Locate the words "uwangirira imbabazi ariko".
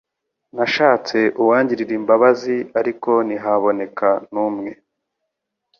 1.41-3.11